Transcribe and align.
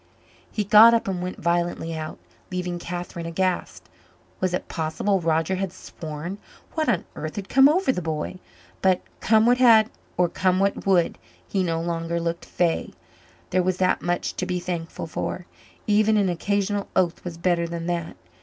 He 0.51 0.63
got 0.63 0.95
up 0.95 1.07
and 1.07 1.21
went 1.21 1.37
violently 1.37 1.93
out, 1.95 2.17
leaving 2.51 2.79
Catherine 2.79 3.27
aghast. 3.27 3.87
Was 4.39 4.51
it 4.51 4.67
possible 4.67 5.19
Roger 5.21 5.57
had 5.57 5.71
sworn? 5.71 6.39
What 6.73 6.89
on 6.89 7.05
earth 7.15 7.35
had 7.35 7.47
come 7.49 7.69
over 7.69 7.91
the 7.91 8.01
b'y? 8.01 8.39
But 8.81 9.03
come 9.19 9.45
what 9.45 9.59
had 9.59 9.91
or 10.17 10.27
come 10.27 10.57
what 10.59 10.87
would, 10.87 11.19
he 11.47 11.61
no 11.61 11.79
longer 11.79 12.19
looked 12.19 12.45
fey 12.45 12.93
there 13.51 13.61
was 13.61 13.77
that 13.77 14.01
much 14.01 14.35
to 14.37 14.47
be 14.47 14.59
thankful 14.59 15.05
for. 15.05 15.45
Even 15.85 16.17
an 16.17 16.29
occasional 16.29 16.87
oath 16.95 17.23
was 17.23 17.37
better 17.37 17.67
than 17.67 17.85
that. 17.85 18.17